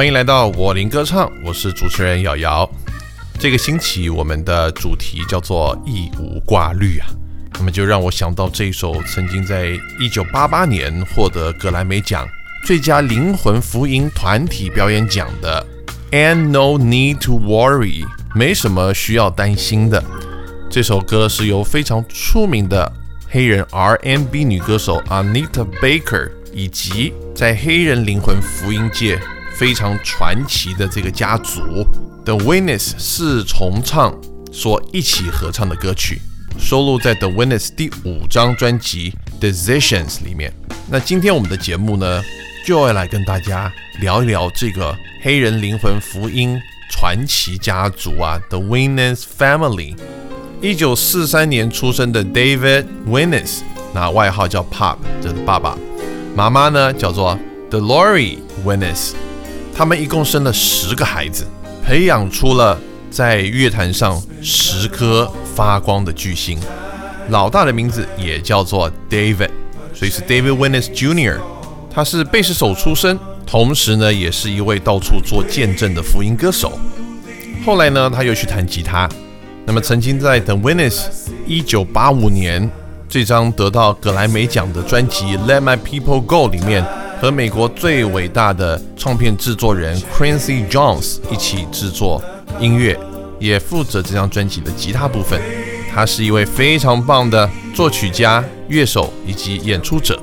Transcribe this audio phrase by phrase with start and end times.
[0.00, 2.66] 欢迎来到我林歌唱，我是主持人瑶瑶。
[3.38, 7.06] 这个星期我们的主题叫做一无挂虑啊，
[7.58, 12.26] 那么就让我想到这一首曾经在一九八八年获得格莱美奖
[12.64, 15.66] 最佳灵魂福音团体表演奖的
[16.16, 18.02] 《And No Need to Worry》，
[18.34, 20.02] 没什么需要担心的。
[20.70, 22.90] 这首歌是由非常出名的
[23.28, 29.20] 黑人 R&B 女歌手 Anita Baker 以及在黑人灵魂福音界
[29.60, 31.60] 非常传奇的这个家族
[32.24, 34.18] The Winners 四重唱
[34.50, 36.18] 所一起合唱的歌曲，
[36.58, 40.50] 收录在 The Winners 第五张专辑 Decisions 里面。
[40.88, 42.22] 那今天我们的节目呢，
[42.64, 46.58] 就要来跟大家聊一聊这个黑人灵魂福音
[46.90, 49.94] 传奇家族啊，The Winners Family。
[50.62, 53.58] 一九四三年出生的 David Winners，
[53.92, 55.76] 那外号叫 Pop，这是爸爸。
[56.34, 57.38] 妈妈呢叫做
[57.70, 59.12] Delory Winners。
[59.80, 61.46] 他们一共生了十个孩子，
[61.82, 62.78] 培养出了
[63.10, 66.58] 在乐坛上十颗发光的巨星。
[67.30, 69.48] 老大的名字也叫做 David，
[69.94, 71.38] 所以是 David Winners Jr。
[71.90, 76.78] 他是贝斯手出身，同时呢也是一位到处做见证的福音歌手。
[77.64, 79.08] 后来呢他又去弹吉他。
[79.64, 81.04] 那么，曾经在 The Winners
[81.46, 82.70] 一九八五年
[83.08, 86.84] 这张得到格莱美奖的专辑《Let My People Go》里面，
[87.20, 92.22] 和美国最伟大的唱片制作人 Quincy Jones 一起制作
[92.58, 92.98] 音乐，
[93.38, 95.38] 也负责这张专辑的吉他部分。
[95.92, 100.18] 他是一位非常棒的作曲家、乐手以及演出者。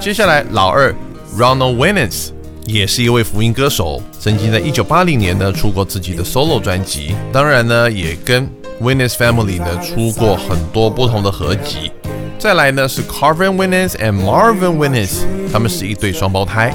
[0.00, 0.92] 接下来，老二
[1.38, 2.30] Ronald Winners
[2.64, 8.50] 也是一位福音歌手，曾经在一九八零年呢出过自己的 solo 专辑，当然呢也跟
[8.82, 11.92] Winners Family 呢出过很多不同的合集，
[12.38, 16.72] 再来呢是 Carvin Winans and Marvin Winans，他们是一对双胞胎。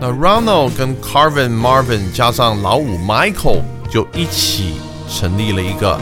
[0.00, 4.74] 那 Ronald 跟 Carvin Marvin 加上老五 Michael 就一起
[5.08, 5.98] 成立了一个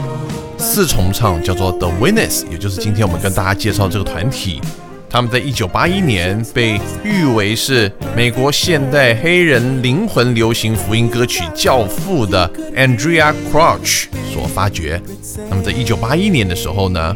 [0.57, 4.59] 四重唱，叫做 The Winans，也就是今天我们跟大家介绍这个团体。
[5.07, 14.99] 他们在一九八一年被誉为是美国现代黑人灵魂流行福音歌曲教父的 Andrea Crouch 所发掘。
[15.49, 17.15] 那么在一九八一年的时候呢，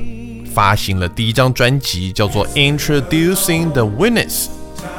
[0.53, 4.47] 发行了第一张专辑，叫做 Introducing the Winners。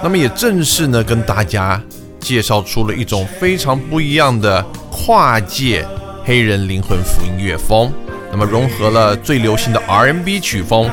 [0.02, 1.82] 那么也正式呢跟大家
[2.18, 5.86] 介绍出了一种非常不一样的跨界
[6.24, 7.92] 黑人灵魂福音乐风。
[8.30, 10.90] 那么融合了最流行的 R&B 曲风。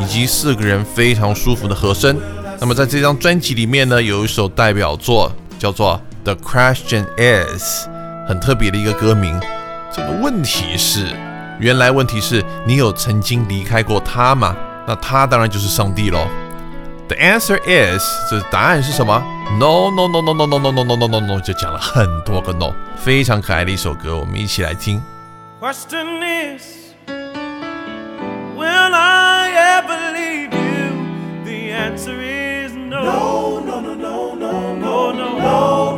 [0.00, 2.16] 以及四个人非常舒服的和声。
[2.60, 7.86] 那么在这张专辑里面呢，有一首代表作叫做《The Question Is》，
[8.28, 9.36] 很特别的一个歌名。
[9.92, 11.06] 这个问题是，
[11.58, 14.56] 原来问题是你有曾经离开过他吗？
[14.86, 16.26] 那他当然就是上帝喽。
[17.08, 19.22] The answer is，这答案是什么
[19.58, 25.02] ？No no no no no no no no no no no no，就讲了很多个 no，非常可爱的一首歌，我们一起来听。
[25.60, 26.78] Question is。
[31.88, 33.02] answer is no.
[33.02, 35.97] No, no, no, no, no, no, no, no, no, no, no,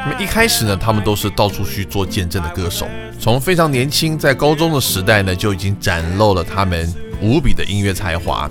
[0.00, 2.86] 那么一开始呢，他们都是到处去做见证的歌手。
[3.18, 8.48] 从非常年轻，在高中的时代呢，就已经展露了他们无比的音乐才华。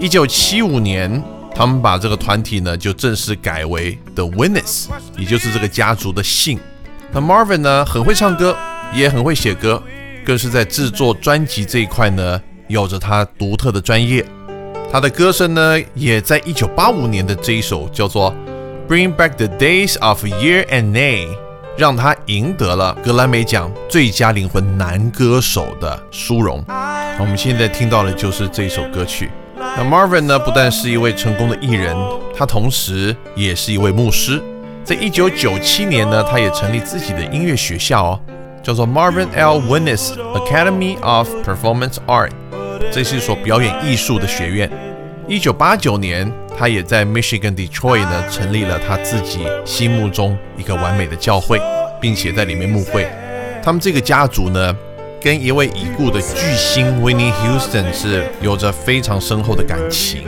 [0.00, 1.22] 一九七五年，
[1.54, 4.86] 他们把这个团体呢，就正式改为 The Winners，
[5.18, 6.58] 也就是这个家族的姓。
[7.12, 8.56] 那 Marvin 呢，很会唱歌，
[8.94, 9.82] 也很会写歌。
[10.24, 14.26] 更是在制作专辑这一块呢，有着他独特的专业。
[14.90, 18.32] 他的歌声呢，也在一九八五年的这一首叫做
[18.88, 21.26] 《Bring Back the Days of Year and Nay》，
[21.76, 26.64] 让他赢得了格莱美奖最佳灵魂男歌手的殊荣。
[27.18, 29.28] 我们现在听到的就是这首歌曲。
[29.56, 31.96] 那 Marvin 呢，不但是一位成功的艺人，
[32.36, 34.40] 他同时也是一位牧师。
[34.84, 38.20] 在一九九七年呢，他也成立自己的音乐学校哦。
[38.62, 39.58] 叫做 Marvin L.
[39.58, 42.30] w i n n e s Academy of Performance Art，
[42.92, 44.70] 这是一所表演艺术的学院。
[45.26, 51.60] 一九八九年，他也在 Michigan Detroit 呢成立了他自己心目中一个完美的教会，
[52.00, 53.06] 并且在里面牧会。
[53.62, 54.74] 他们这个家族呢，
[55.20, 60.24] 跟一位已故的巨星 Winnie Houston 是有着非常深厚的感情。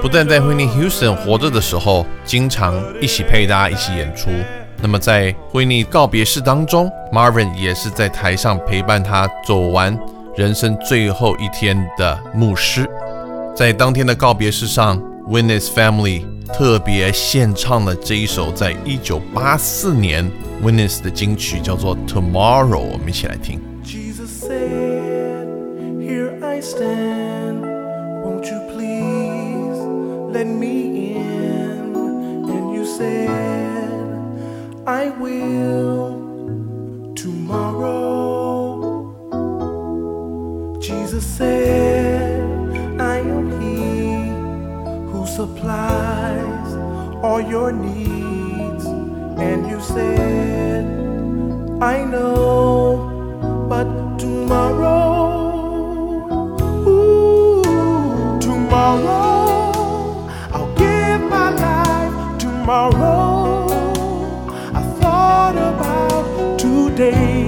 [0.00, 4.30] 不但在 Winnie Houston 活着的时候，经常一起陪大家一起演出。
[4.80, 9.96] 那么在 Winnie 告别式当中，Marvin 也是在台上陪伴他走完
[10.34, 12.88] 人生最后一天的牧师。
[13.54, 16.23] 在当天的告别式上 ，Winnie's Family
[16.53, 20.31] 特别献唱了这一首在一九八四年
[20.63, 22.69] Winnie's 的金曲，叫做《Tomorrow》。
[22.77, 23.59] 我们一起来听。
[23.83, 25.47] Jesus said,
[25.99, 27.65] Here I stand.
[28.23, 29.79] Won't you please
[30.33, 31.95] let me in?
[31.95, 33.29] And you said,
[34.85, 36.15] I will
[37.15, 38.05] tomorrow.
[40.79, 41.80] Jesus said,
[45.42, 46.68] supplies
[47.26, 48.84] all your needs.
[49.46, 50.84] And you said,
[51.82, 53.88] I know but
[54.22, 55.00] tomorrow,
[56.86, 60.22] ooh, tomorrow,
[60.54, 63.66] I'll give my life tomorrow.
[64.80, 66.24] I thought about
[66.60, 67.41] today,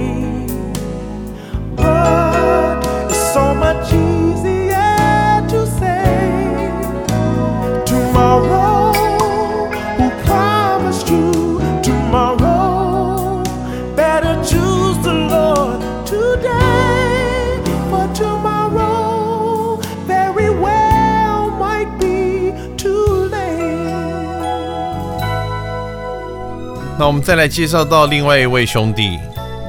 [26.97, 29.19] 那我们再来介绍到另外一位兄弟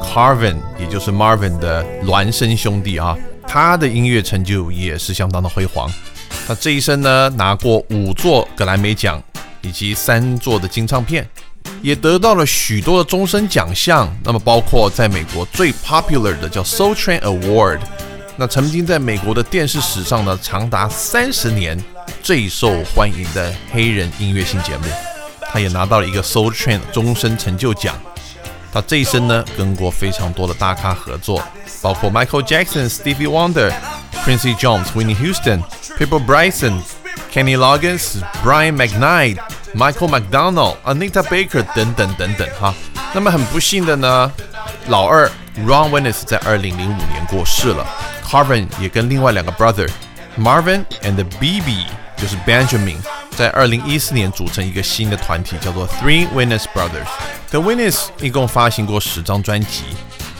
[0.00, 3.16] Carvin，也就是 Marvin 的孪生兄弟啊，
[3.48, 5.90] 他的音乐成就也是相当的辉煌。
[6.46, 9.20] 他这一生呢，拿过五座格莱美奖，
[9.60, 11.28] 以及三座的金唱片，
[11.82, 14.08] 也得到了许多的终身奖项。
[14.22, 17.80] 那么包括在美国最 popular 的叫 Soul Train Award，
[18.36, 21.76] 那曾经在美国的电视史上呢，长达三十年
[22.22, 24.84] 最受欢迎的黑人音乐性节目。
[25.50, 27.94] 他也拿到了一个 Soul Train 的终身成就奖。
[28.72, 31.42] 他这一生呢，跟过非常多的大咖合作，
[31.80, 33.72] 包括 Michael Jackson、Stevie Wonder、
[34.24, 35.62] Quincy Jones、Whitney Houston、
[35.96, 36.80] People Bryson、
[37.32, 39.38] Kenny Loggins、Brian McKnight、
[39.74, 42.74] Michael McDonald、Anita Baker 等等等等哈。
[43.14, 44.30] 那么很不幸的呢，
[44.88, 45.30] 老二
[45.66, 47.86] Ron Willis 在二零零五年过世了。
[48.22, 49.88] Carvin 也跟另外两个 brother
[50.36, 52.98] Marvin and BB 就是 Benjamin，
[53.36, 57.06] 在二零一四年组成一个新的团体，叫做 Three Winners Brothers。
[57.50, 59.84] The Winners 一共发行过十张专辑，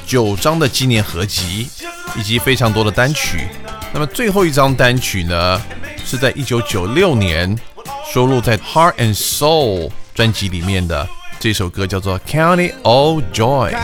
[0.06, 1.68] 九张的纪念合集，
[2.16, 3.48] 以及非常多的单曲。
[3.92, 5.60] 那么最后一张单曲呢，
[6.04, 7.54] 是在一九九六年
[8.12, 11.06] 收录在 Heart and Soul 专辑里面的
[11.38, 13.76] 这首歌，叫做 Count It All Joy。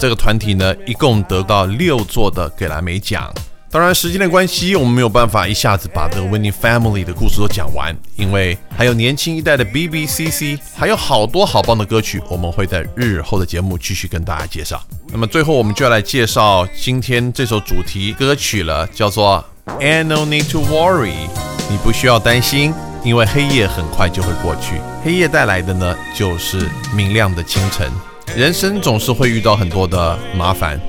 [0.00, 3.30] 这个团体呢，一共得到六座的格莱美奖。
[3.70, 14.82] 当然，时间的关系，我们没有办法一下子把这个 Winnie Family 的故事都讲完，因为还有年轻一代的 BBCC，还有好多好棒的歌曲，我们会在日后的节目继续跟大家介绍。
[15.12, 19.44] 那么最后，我们就要来介绍今天这首主题歌曲了，叫做
[19.78, 21.28] a n No Need to Worry"，
[21.70, 24.80] 你不需要担心，因为黑夜很快就会过去。
[25.04, 27.88] 黑夜带来的呢，就是明亮的清晨。
[28.36, 30.80] 人生总是会遇到很多的麻烦，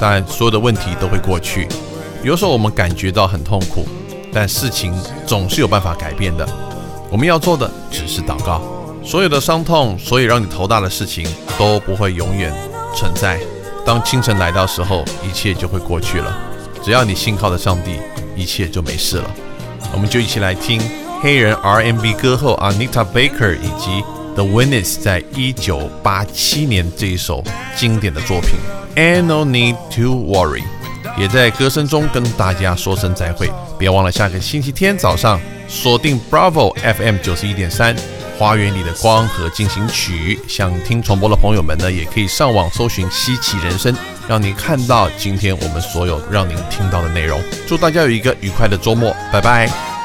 [0.00, 1.68] 但所有的问题都会过去。
[2.22, 3.86] 有时候我们感觉到很痛苦，
[4.32, 4.92] 但事情
[5.26, 6.48] 总是有办法改变的。
[7.10, 8.60] 我们要做的只是祷告。
[9.04, 11.24] 所有的伤痛，所有让你头大的事情
[11.56, 12.52] 都不会永远
[12.94, 13.38] 存在。
[13.84, 16.36] 当清晨来到时候，一切就会过去了。
[16.82, 18.00] 只要你信靠的上帝，
[18.34, 19.30] 一切就没事了。
[19.92, 20.80] 我们就一起来听
[21.22, 24.02] 黑人 R&B 歌后 Anita Baker 以及
[24.36, 27.42] The Winners 在一九八七年这一首
[27.74, 28.50] 经典的作品
[29.24, 30.60] 《Anno Need to Worry》，
[31.18, 33.50] 也在歌声中跟大家说声再会。
[33.78, 37.96] 别忘了下个星期天早上锁定 Bravo FM 九十一点三
[38.38, 40.38] 《花园里的光和进行曲》。
[40.52, 43.90] 想听重播的朋友们呢，也可以上网搜寻《稀奇人生》，
[44.28, 47.40] 让您看到今天我们所有让您听到的内容。
[47.66, 49.95] 祝大家有一个愉快的周末，拜拜。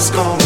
[0.00, 0.39] Is gonna